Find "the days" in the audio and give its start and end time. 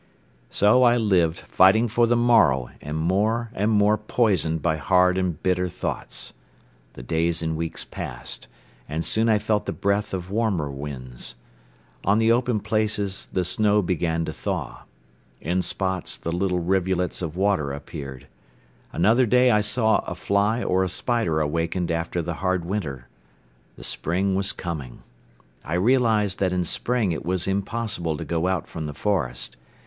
6.93-7.43